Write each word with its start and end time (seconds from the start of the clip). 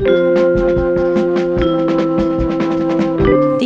Die 0.00 0.06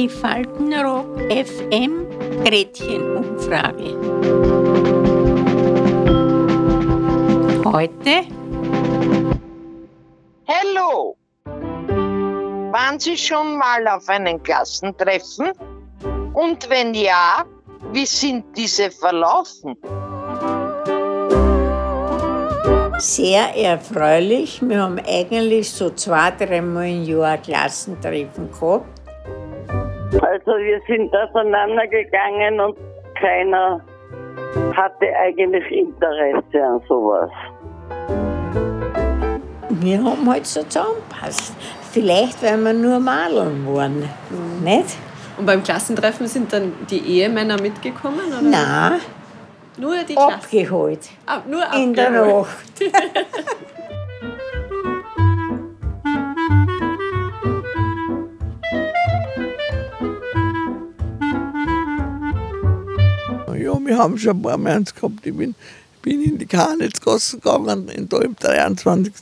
Faltenrock 0.08 1.20
FM 1.30 2.08
Gretchenumfrage. 2.44 3.94
Heute 7.64 8.26
Hallo! 10.48 11.16
Waren 11.44 12.98
Sie 12.98 13.16
schon 13.16 13.56
mal 13.56 13.86
auf 13.86 14.08
einem 14.08 14.42
Klassentreffen? 14.42 15.52
Und 16.32 16.68
wenn 16.68 16.94
ja, 16.94 17.44
wie 17.92 18.06
sind 18.06 18.44
diese 18.56 18.90
verlaufen? 18.90 19.76
Sehr 23.04 23.54
erfreulich. 23.54 24.60
Wir 24.62 24.82
haben 24.82 24.98
eigentlich 24.98 25.70
so 25.70 25.90
zwei, 25.90 26.30
dreimal 26.30 26.88
im 26.88 27.04
Jahr 27.04 27.36
Klassentreffen 27.36 28.50
gehabt. 28.50 28.86
Also 30.22 30.52
wir 30.52 30.80
sind 30.86 31.14
auseinandergegangen 31.14 32.60
und 32.60 32.78
keiner 33.20 33.84
hatte 34.74 35.06
eigentlich 35.22 35.70
Interesse 35.70 36.62
an 36.62 36.80
sowas. 36.88 37.30
Wir 39.68 40.02
haben 40.02 40.30
halt 40.30 40.46
so 40.46 40.62
zusammengepasst. 40.62 41.54
Vielleicht, 41.92 42.42
weil 42.42 42.56
wir 42.58 42.72
nur 42.72 43.00
Madeln 43.00 43.66
waren, 43.66 44.08
nicht? 44.62 44.96
Und 45.36 45.46
beim 45.46 45.62
Klassentreffen 45.62 46.26
sind 46.26 46.52
dann 46.52 46.72
die 46.88 47.18
Ehemänner 47.18 47.60
mitgekommen? 47.60 48.20
Oder? 48.28 48.42
Nein, 48.42 49.00
Nur 49.76 49.96
die 50.04 50.14
Klassen. 50.14 50.34
abgeholt. 50.34 51.08
Ah, 51.26 51.40
nur 51.48 51.64
In 51.74 51.94
der 51.94 52.08
abgeholt. 52.08 52.46
Nacht. 52.80 52.94
Ja, 63.56 63.78
wir 63.80 63.98
haben 63.98 64.18
schon 64.18 64.36
ein 64.36 64.42
paar 64.42 64.58
Mal 64.58 64.76
eins 64.76 64.94
gehabt. 64.94 65.24
Ich 65.24 65.34
bin, 65.36 65.54
bin 66.02 66.22
in 66.22 66.38
die 66.38 66.46
Karnitzgasse 66.46 67.38
gegangen, 67.38 67.88
in, 67.88 68.08
da 68.08 68.18
im 68.20 68.36
23. 68.36 69.12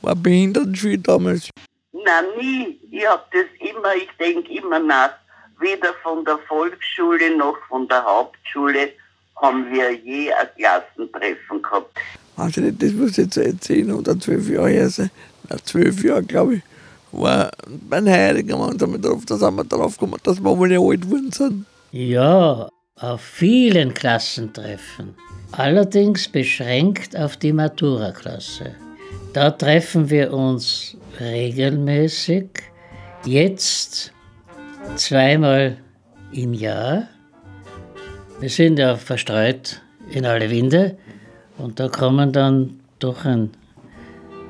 war 0.00 0.14
Behindertenschule 0.14 0.98
damals. 0.98 1.50
Nein, 1.92 2.24
nie. 2.38 2.78
Ich 2.90 3.06
hab 3.06 3.30
das 3.32 3.44
immer, 3.58 3.94
ich 3.96 4.08
denke 4.18 4.52
immer 4.54 4.78
nach. 4.78 5.10
Weder 5.58 5.92
von 6.02 6.24
der 6.24 6.38
Volksschule 6.48 7.36
noch 7.36 7.56
von 7.68 7.86
der 7.88 8.02
Hauptschule 8.02 8.92
haben 9.40 9.70
wir 9.70 9.92
je 9.92 10.32
ein 10.32 10.48
Klassentreffen 10.56 11.62
gehabt. 11.62 11.98
Weiß 12.36 12.56
ich 12.56 12.64
nicht, 12.64 12.82
das 12.82 12.92
muss 12.92 13.16
jetzt 13.16 13.34
seit 13.34 13.62
10 13.62 13.92
oder 13.92 14.18
12 14.18 14.50
Jahre 14.50 14.70
her 14.70 14.88
sein. 14.88 15.10
Na, 15.48 15.56
12 15.62 16.04
Jahre, 16.04 16.22
glaube 16.22 16.56
ich. 16.56 16.62
War 17.12 17.50
mein 17.88 18.08
Heiliger 18.08 18.56
Mann, 18.56 18.78
da 18.78 18.86
sind 18.86 19.02
wir 19.02 19.10
drauf, 19.10 19.24
da 19.26 19.36
sind 19.36 19.56
wir 19.56 19.64
drauf 19.64 19.98
gekommen, 19.98 20.20
dass 20.22 20.40
wir 20.40 20.58
wohl 20.58 20.72
alt 20.72 21.02
geworden 21.02 21.32
sind. 21.32 21.66
Ja, 21.90 22.68
auf 23.00 23.20
vielen 23.20 23.92
Klassentreffen. 23.94 25.14
Allerdings 25.52 26.28
beschränkt 26.28 27.16
auf 27.16 27.36
die 27.36 27.52
Matura-Klasse. 27.52 28.76
Da 29.32 29.50
treffen 29.50 30.08
wir 30.08 30.32
uns 30.32 30.96
regelmäßig, 31.18 32.46
jetzt 33.24 34.12
zweimal 34.94 35.76
im 36.32 36.54
Jahr. 36.54 37.08
Wir 38.40 38.48
sind 38.48 38.78
ja 38.78 38.96
verstreut 38.96 39.82
in 40.10 40.24
alle 40.24 40.48
Winde 40.50 40.96
und 41.58 41.78
da 41.78 41.88
kommen 41.88 42.32
dann 42.32 42.80
doch 42.98 43.26
ein 43.26 43.50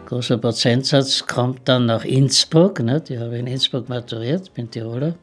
großer 0.06 0.38
Prozentsatz 0.38 1.26
kommt 1.26 1.68
dann 1.68 1.86
nach 1.86 2.04
Innsbruck. 2.04 2.80
Nicht? 2.80 3.10
Ich 3.10 3.18
habe 3.18 3.36
in 3.36 3.48
Innsbruck 3.48 3.88
maturiert, 3.88 4.54
bin 4.54 4.70
Tiroler. 4.70 5.14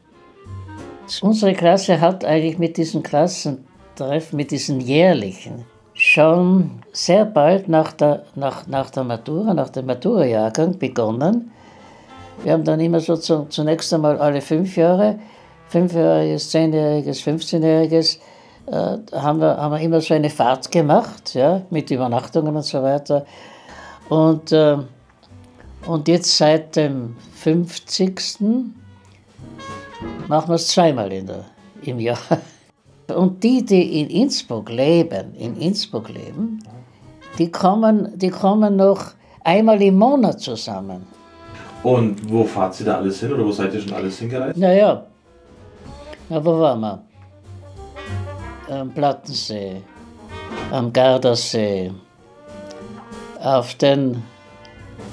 Unsere 1.22 1.54
Klasse 1.54 1.98
hat 1.98 2.26
eigentlich 2.26 2.58
mit 2.58 2.76
diesen 2.76 3.02
Klassentreffen, 3.02 4.36
mit 4.36 4.50
diesen 4.50 4.80
jährlichen, 4.80 5.64
schon 5.94 6.82
sehr 6.92 7.24
bald 7.24 7.70
nach 7.70 7.92
der, 7.92 8.24
nach, 8.34 8.66
nach 8.66 8.90
der 8.90 9.04
Matura, 9.04 9.54
nach 9.54 9.70
dem 9.70 9.86
Matura-Jahrgang 9.86 10.78
begonnen. 10.78 11.50
Wir 12.44 12.52
haben 12.52 12.64
dann 12.64 12.80
immer 12.80 13.00
so 13.00 13.16
zu, 13.16 13.46
zunächst 13.48 13.94
einmal 13.94 14.18
alle 14.18 14.42
fünf 14.42 14.76
Jahre, 14.76 15.18
fünfjähriges, 15.68 16.50
zehnjähriges, 16.50 17.22
15-jähriges, 17.22 18.16
äh, 18.16 18.20
haben, 18.72 19.40
wir, 19.40 19.56
haben 19.56 19.72
wir 19.72 19.80
immer 19.80 20.00
so 20.00 20.14
eine 20.14 20.30
Fahrt 20.30 20.70
gemacht, 20.70 21.34
ja, 21.34 21.62
mit 21.70 21.90
Übernachtungen 21.90 22.54
und 22.54 22.64
so 22.64 22.82
weiter. 22.82 23.24
Und, 24.08 24.52
äh, 24.52 24.76
und 25.86 26.08
jetzt 26.08 26.36
seit 26.36 26.76
dem 26.76 27.16
50 27.36 28.20
machen 30.28 30.48
wir 30.48 30.54
es 30.54 30.68
zweimal 30.68 31.12
in 31.12 31.26
der, 31.26 31.44
im 31.82 31.98
Jahr. 31.98 32.18
Und 33.14 33.42
die, 33.42 33.64
die 33.64 34.02
in 34.02 34.10
Innsbruck 34.10 34.68
leben, 34.68 35.34
in 35.34 35.56
Innsbruck 35.56 36.10
leben, 36.10 36.62
die 37.38 37.50
kommen, 37.50 38.18
die 38.18 38.28
kommen 38.28 38.76
noch 38.76 39.12
einmal 39.42 39.80
im 39.80 39.96
Monat 39.96 40.40
zusammen. 40.40 41.06
Und 41.82 42.30
wo 42.30 42.44
fahrt 42.44 42.78
ihr 42.80 42.86
da 42.86 42.98
alles 42.98 43.20
hin 43.20 43.32
oder 43.32 43.46
wo 43.46 43.52
seid 43.52 43.72
ihr 43.72 43.80
schon 43.80 43.94
alles 43.94 44.18
hingereist? 44.18 44.58
Naja, 44.58 45.04
na, 46.28 46.44
wo 46.44 46.60
waren 46.60 46.80
wir? 46.80 47.02
Am 48.70 48.92
Plattensee, 48.92 49.82
am 50.70 50.92
Gardasee, 50.92 51.90
auf 53.40 53.74
den 53.76 54.22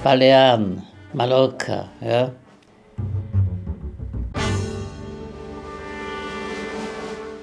Balearen, 0.04 0.84
Mallorca, 1.14 1.90
ja. 2.02 2.32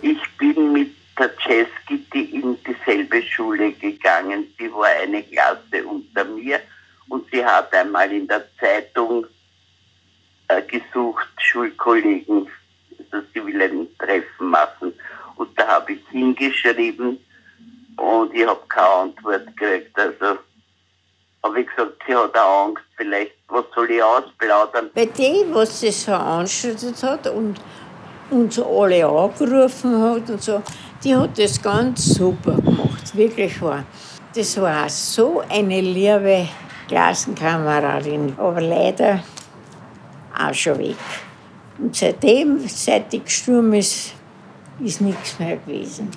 Ich 0.03 0.19
bin 0.37 0.75
mit 0.75 0.91
der 1.19 1.31
Jazzgitti 1.47 2.25
in 2.41 2.59
dieselbe 2.63 3.23
Schule 3.23 3.73
gegangen. 3.73 4.45
Sie 4.59 4.71
war 4.71 4.89
eine 5.03 5.23
Klasse 5.23 5.87
unter 5.87 6.25
mir 6.27 6.61
und 7.09 7.25
sie 7.31 7.43
hat 7.43 7.73
einmal 7.73 8.13
in 8.13 8.29
der 8.29 8.45
Zeitung 8.61 9.27
äh, 10.49 10.61
gesucht, 10.61 11.29
Schulkollegen, 11.39 12.49
also 12.99 13.27
sie 13.33 13.47
will 13.47 13.63
ein 13.63 13.89
Treffen 13.99 14.51
machen. 14.51 14.93
Und 15.43 15.59
da 15.59 15.67
habe 15.67 15.95
ich 15.95 16.01
hingeschrieben 16.11 17.19
und 17.97 18.33
ich 18.33 18.47
habe 18.47 18.61
keine 18.69 18.87
Antwort 18.87 19.45
gekriegt. 19.57 19.99
Also 19.99 20.39
habe 21.43 21.61
ich 21.61 21.67
gesagt, 21.67 22.01
sie 22.07 22.15
hat 22.15 22.39
auch 22.39 22.67
Angst, 22.67 22.85
vielleicht, 22.97 23.33
was 23.49 23.65
soll 23.75 23.91
ich 23.91 24.01
ausplaudern? 24.01 24.91
Bei 24.95 25.07
dem, 25.07 25.53
was 25.53 25.81
das 25.81 26.05
veranstaltet 26.05 27.03
hat 27.03 27.27
und 27.27 27.61
uns 28.31 28.57
alle 28.61 29.05
angerufen 29.05 30.01
hat 30.01 30.31
und 30.31 30.41
so, 30.41 30.63
die 31.03 31.17
hat 31.17 31.37
das 31.37 31.61
ganz 31.61 32.05
super 32.15 32.55
gemacht, 32.55 33.17
wirklich 33.17 33.61
wahr. 33.61 33.83
Das 34.37 34.61
war 34.61 34.89
so 34.89 35.43
eine 35.49 35.81
liebe 35.81 36.49
Klassenkameradin, 36.87 38.35
aber 38.39 38.61
leider 38.61 39.25
auch 40.39 40.55
schon 40.55 40.79
weg. 40.79 40.97
Und 41.79 41.97
seitdem, 41.97 42.61
seit 42.69 43.13
die 43.13 43.25
gestorben 43.25 43.73
ist, 43.73 44.15
ist 44.85 45.01
nichts 45.01 45.39
mehr 45.39 45.57
gewesen. 45.57 46.09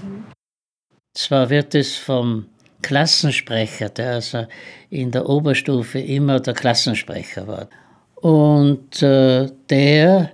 Zwar 1.13 1.49
wird 1.49 1.75
es 1.75 1.95
vom 1.95 2.47
Klassensprecher, 2.81 3.89
der 3.89 4.13
also 4.13 4.45
in 4.89 5.11
der 5.11 5.27
Oberstufe 5.27 5.99
immer 5.99 6.39
der 6.39 6.53
Klassensprecher 6.53 7.47
war. 7.47 7.69
Und 8.15 9.01
äh, 9.01 9.49
der 9.69 10.31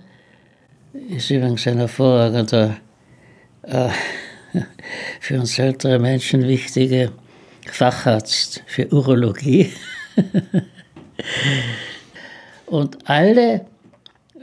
ist 1.10 1.30
übrigens 1.30 1.68
ein 1.68 1.78
hervorragender, 1.78 2.78
äh, 3.64 3.90
für 5.20 5.40
uns 5.40 5.58
ältere 5.60 6.00
Menschen 6.00 6.48
wichtige 6.48 7.12
Facharzt 7.72 8.64
für 8.66 8.92
Urologie. 8.92 9.72
Und 12.66 12.98
alle 13.10 13.66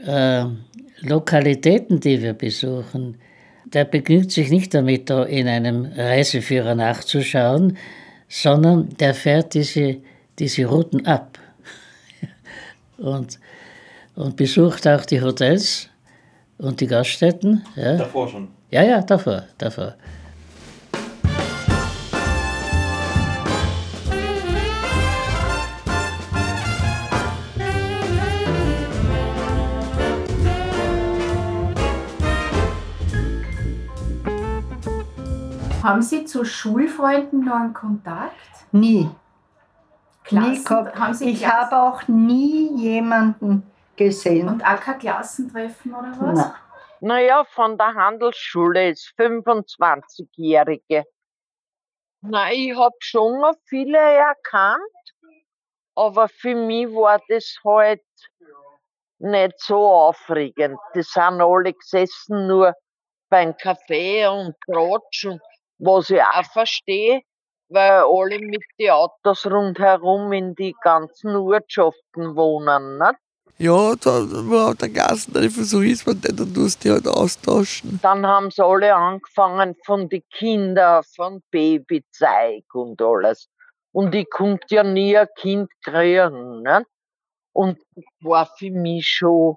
äh, 0.05 0.45
Lokalitäten, 1.01 1.99
die 1.99 2.21
wir 2.21 2.33
besuchen, 2.33 3.17
der 3.73 3.85
begnügt 3.85 4.31
sich 4.31 4.49
nicht 4.49 4.73
damit, 4.73 5.09
da 5.09 5.23
in 5.23 5.47
einem 5.47 5.85
Reiseführer 5.85 6.75
nachzuschauen, 6.75 7.77
sondern 8.27 8.89
der 8.99 9.13
fährt 9.13 9.53
diese, 9.53 9.97
diese 10.37 10.65
Routen 10.65 11.05
ab 11.05 11.37
und, 12.97 13.39
und 14.15 14.35
besucht 14.35 14.87
auch 14.87 15.05
die 15.05 15.21
Hotels 15.21 15.89
und 16.57 16.81
die 16.81 16.87
Gaststätten. 16.87 17.63
Ja, 17.75 17.97
Davor 17.97 18.27
schon. 18.27 18.47
ja, 18.71 18.83
ja 18.83 19.01
davor, 19.01 19.45
davor. 19.57 19.95
Haben 35.83 36.01
Sie 36.01 36.25
zu 36.25 36.43
Schulfreunden 36.45 37.45
noch 37.45 37.55
einen 37.55 37.73
Kontakt? 37.73 38.35
Nie. 38.71 39.03
nie 39.05 39.13
Klassen- 40.23 40.63
gehabt. 40.65 40.99
haben 40.99 41.13
Sie 41.13 41.29
Ich 41.31 41.39
Klassen- 41.39 41.57
habe 41.71 41.77
auch 41.77 42.07
nie 42.07 42.75
jemanden 42.77 43.63
gesehen. 43.95 44.47
Und 44.49 44.63
auch 44.63 44.79
kein 44.79 44.99
Klassentreffen 44.99 45.93
oder 45.93 46.11
was? 46.19 46.37
Nein. 46.37 46.53
Naja, 47.01 47.43
von 47.45 47.77
der 47.77 47.93
Handelsschule 47.95 48.89
ist 48.89 49.13
25-Jährige. 49.17 51.05
Na, 52.21 52.51
ich 52.51 52.75
hab 52.77 52.93
schon 52.99 53.39
noch 53.39 53.55
viele 53.65 53.97
erkannt, 53.97 54.81
aber 55.95 56.27
für 56.27 56.53
mich 56.55 56.87
war 56.87 57.21
das 57.29 57.55
halt 57.63 58.03
nicht 59.19 59.59
so 59.61 59.87
aufregend. 59.87 60.77
Die 60.93 61.01
sind 61.03 61.41
alle 61.41 61.73
gesessen 61.73 62.47
nur 62.47 62.73
beim 63.29 63.55
Kaffee 63.55 64.27
und 64.27 64.55
Tratschen, 64.65 65.39
was 65.79 66.09
ich 66.09 66.21
auch 66.21 66.45
verstehe, 66.51 67.21
weil 67.69 68.03
alle 68.05 68.39
mit 68.39 68.63
den 68.79 68.91
Autos 68.91 69.45
rundherum 69.45 70.31
in 70.33 70.55
die 70.55 70.75
ganzen 70.81 71.35
Ortschaften 71.35 72.35
wohnen. 72.35 72.97
Nicht? 72.97 73.15
Ja, 73.61 73.93
da, 73.95 74.21
auf 74.21 74.77
der 74.77 74.89
Klassentreffen 74.89 75.65
so 75.65 75.81
ist, 75.81 76.07
man, 76.07 76.21
dann 76.21 76.53
tust 76.53 76.83
du 76.83 76.87
dich 76.87 76.91
halt 76.93 77.07
austauschen. 77.09 77.99
Dann 78.01 78.25
haben 78.25 78.51
sie 78.51 78.63
alle 78.63 78.95
angefangen 78.95 79.75
von 79.85 80.07
den 80.07 80.23
Kindern, 80.29 81.03
von 81.15 81.43
Babyzeug 81.51 82.63
und 82.73 83.01
alles. 83.01 83.49
Und 83.91 84.15
ich 84.15 84.29
konnte 84.29 84.75
ja 84.75 84.83
nie 84.83 85.17
ein 85.17 85.27
Kind 85.35 85.69
kriegen. 85.83 86.61
Ne? 86.61 86.85
Und 87.51 87.79
war 88.21 88.49
für 88.57 88.71
mich 88.71 89.05
schon, 89.05 89.55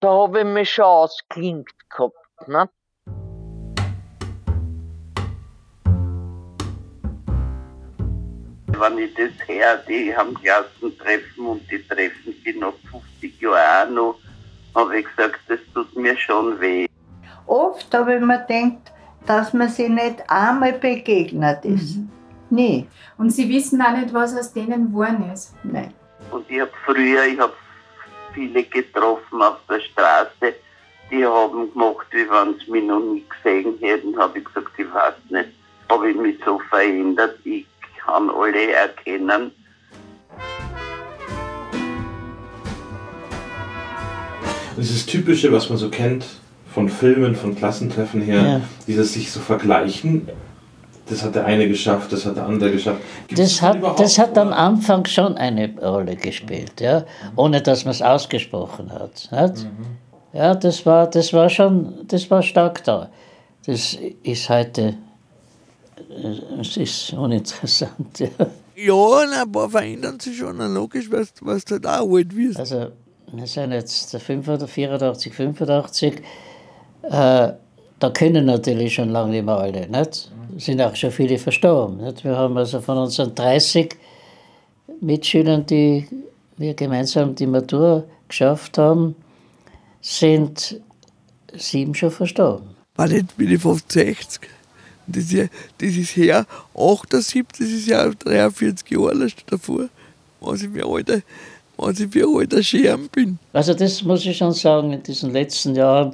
da 0.00 0.10
habe 0.10 0.40
ich 0.40 0.46
mich 0.46 0.70
schon 0.70 0.86
ausgeklinkt 0.86 1.88
gehabt. 1.88 2.16
Ne? 2.48 2.68
Wenn 8.80 8.96
ich 8.96 9.14
das 9.14 9.46
her, 9.46 9.76
die 9.86 10.16
haben 10.16 10.34
Klassentreffen 10.34 11.44
und 11.44 11.70
die 11.70 11.86
treffen 11.86 12.34
sich 12.42 12.56
nach 12.56 12.72
50 12.90 13.40
Jahren 13.42 13.98
auch 13.98 14.14
noch, 14.14 14.18
habe 14.74 15.00
ich 15.00 15.06
gesagt, 15.06 15.40
das 15.48 15.58
tut 15.74 15.94
mir 15.96 16.16
schon 16.16 16.58
weh. 16.60 16.86
Oft 17.46 17.92
habe 17.92 18.14
ich 18.14 18.20
mir 18.22 18.38
gedacht, 18.38 18.92
dass 19.26 19.52
man 19.52 19.68
sich 19.68 19.90
nicht 19.90 20.22
einmal 20.28 20.72
begegnet 20.72 21.62
ist. 21.64 21.98
Nie. 22.48 22.88
Und 23.18 23.30
Sie 23.30 23.48
wissen 23.50 23.82
auch 23.82 23.96
nicht, 23.96 24.14
was 24.14 24.34
aus 24.34 24.52
denen 24.52 24.86
geworden 24.86 25.30
ist. 25.30 25.54
Nein. 25.62 25.92
Und 26.30 26.50
ich 26.50 26.60
habe 26.60 26.72
früher, 26.86 27.24
ich 27.24 27.38
habe 27.38 27.52
viele 28.32 28.62
getroffen 28.64 29.42
auf 29.42 29.58
der 29.68 29.80
Straße, 29.80 30.54
die 31.10 31.26
haben 31.26 31.70
gemacht, 31.72 32.06
wie 32.12 32.28
wenn 32.30 32.54
sie 32.58 32.70
mich 32.70 32.84
noch 32.84 33.00
nie 33.00 33.24
gesehen 33.28 33.76
hätten. 33.80 34.16
Habe 34.16 34.38
ich 34.38 34.44
gesagt, 34.44 34.70
ich 34.78 34.92
weiß 34.92 35.14
nicht, 35.28 35.50
habe 35.90 36.10
ich 36.10 36.16
mich 36.16 36.38
so 36.44 36.58
verändert. 36.70 37.38
Ich 37.44 37.66
kann 38.04 38.30
alle 38.30 38.72
erkennen. 38.72 39.52
Dieses 44.76 45.04
Typische, 45.06 45.52
was 45.52 45.68
man 45.68 45.78
so 45.78 45.90
kennt 45.90 46.24
von 46.72 46.88
Filmen, 46.88 47.34
von 47.34 47.54
Klassentreffen 47.54 48.20
her, 48.22 48.42
Ja. 48.42 48.60
dieses 48.86 49.12
sich 49.12 49.30
so 49.30 49.40
vergleichen, 49.40 50.28
das 51.08 51.24
hat 51.24 51.34
der 51.34 51.44
eine 51.44 51.68
geschafft, 51.68 52.12
das 52.12 52.24
hat 52.24 52.36
der 52.36 52.46
andere 52.46 52.70
geschafft. 52.70 53.00
Das 53.34 53.60
hat, 53.60 53.78
das 53.98 54.18
hat 54.18 54.38
am? 54.38 54.52
Anfang 54.52 55.04
schon 55.06 55.36
eine 55.36 55.74
Rolle 55.82 56.14
gespielt, 56.16 56.80
ja? 56.80 57.04
ohne 57.34 57.60
dass 57.60 57.84
man 57.84 57.90
es 57.90 58.00
ausgesprochen 58.00 58.92
hat. 58.92 59.28
Nicht? 59.32 59.66
Ja, 60.32 60.54
das 60.54 60.86
war, 60.86 61.10
das 61.10 61.32
war 61.32 61.50
schon, 61.50 62.06
das 62.06 62.30
war 62.30 62.42
stark 62.42 62.84
da. 62.84 63.10
Das 63.66 63.98
ist 64.22 64.48
heute, 64.48 64.94
es 66.60 66.76
ist 66.76 67.12
uninteressant. 67.12 68.18
Ja. 68.18 68.28
Ja, 68.82 68.94
und 68.94 69.32
ein 69.32 69.52
paar 69.52 69.68
verändern 69.68 70.18
sich 70.18 70.38
schon, 70.38 70.56
logisch, 70.72 71.10
weil 71.10 71.26
du 71.38 71.46
weißt 71.46 71.70
halt 71.70 71.86
auch 71.86 72.10
alt 72.14 72.34
wirst. 72.34 72.58
Also, 72.58 72.88
wir 73.30 73.46
sind 73.46 73.72
jetzt 73.72 74.16
85, 74.16 74.70
84, 74.70 75.34
85. 75.34 76.14
Äh, 77.02 77.52
da 78.00 78.10
können 78.14 78.46
natürlich 78.46 78.94
schon 78.94 79.10
lange 79.10 79.32
nicht 79.32 79.44
mehr 79.44 79.58
alle. 79.58 79.86
Nicht? 79.86 80.32
Es 80.56 80.64
sind 80.64 80.80
auch 80.80 80.96
schon 80.96 81.10
viele 81.10 81.38
verstorben. 81.38 81.98
Nicht? 81.98 82.24
Wir 82.24 82.36
haben 82.36 82.56
also 82.56 82.80
von 82.80 82.96
unseren 82.96 83.34
30 83.34 83.96
Mitschülern, 85.00 85.66
die 85.66 86.08
wir 86.56 86.74
gemeinsam 86.74 87.34
die 87.34 87.46
Matura 87.46 88.04
geschafft 88.28 88.78
haben, 88.78 89.14
sind 90.00 90.80
sieben 91.54 91.94
schon 91.94 92.10
verstorben. 92.10 92.70
War 92.96 93.08
nicht, 93.08 93.36
bin 93.36 93.50
ich 93.50 93.60
fast 93.60 93.92
60. 93.92 94.48
Das 95.12 95.24
ist, 95.24 95.32
ja, 95.32 95.44
das 95.78 95.96
ist 95.96 96.16
her 96.16 96.46
78, 96.74 97.46
das 97.58 97.68
ist 97.68 97.88
ja 97.88 98.08
43 98.10 98.90
Jahre 98.90 99.22
erst 99.22 99.44
davor, 99.46 99.88
was 100.40 100.62
ich 100.62 100.70
für 100.70 100.86
alter, 100.86 101.20
was 101.76 102.00
ich 102.00 102.10
für 102.10 102.26
alter 102.26 102.62
Scherm 102.62 103.08
bin. 103.08 103.38
Also 103.52 103.74
das 103.74 104.02
muss 104.02 104.24
ich 104.26 104.36
schon 104.36 104.52
sagen, 104.52 104.92
in 104.92 105.02
diesen 105.02 105.32
letzten 105.32 105.74
Jahren, 105.74 106.12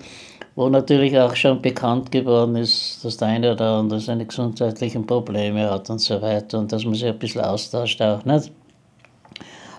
wo 0.54 0.68
natürlich 0.68 1.18
auch 1.18 1.36
schon 1.36 1.60
bekannt 1.60 2.10
geworden 2.10 2.56
ist, 2.56 3.04
dass 3.04 3.16
der 3.18 3.28
eine 3.28 3.52
oder 3.52 3.78
andere 3.78 4.00
seine 4.00 4.24
gesundheitlichen 4.24 5.06
Probleme 5.06 5.70
hat 5.70 5.90
und 5.90 6.00
so 6.00 6.20
weiter 6.22 6.58
und 6.58 6.72
dass 6.72 6.84
man 6.84 6.94
sich 6.94 7.04
ein 7.04 7.18
bisschen 7.18 7.42
austauscht 7.42 8.00
auch, 8.00 8.24
nicht? 8.24 8.50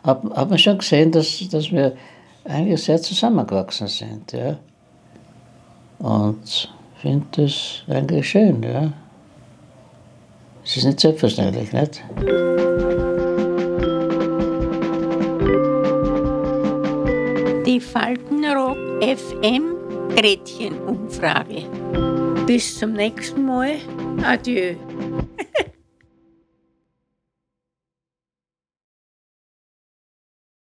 Hat, 0.03 0.23
hat 0.23 0.49
man 0.49 0.59
schon 0.59 0.77
gesehen, 0.77 1.11
dass, 1.11 1.47
dass 1.49 1.71
wir 1.71 1.93
eigentlich 2.45 2.83
sehr 2.83 3.01
zusammengewachsen 3.01 3.87
sind, 3.87 4.31
ja. 4.31 4.57
Und 5.99 6.69
finde 7.01 7.25
das 7.31 7.83
eigentlich 7.87 8.29
schön, 8.29 8.63
ja. 8.63 8.93
Es 10.69 10.75
ist 10.75 10.83
nicht 10.83 10.99
selbstverständlich, 10.99 11.71
nicht? 11.71 12.03
Die 17.65 17.79
Faltenrock 17.79 18.75
FM 19.01 19.75
Gretchen-Umfrage. 20.13 21.63
Bis 22.45 22.77
zum 22.77 22.91
nächsten 22.91 23.45
Mal. 23.45 23.75
Adieu. 24.25 24.75